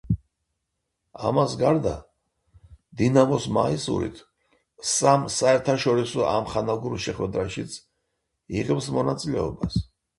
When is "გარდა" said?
1.59-1.91